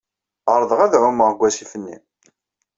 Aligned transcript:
Ɛerḍeɣ 0.53 0.79
ad 0.81 0.93
ɛumeɣ 1.03 1.29
deg 1.31 1.39
wasif-nni. 1.41 1.97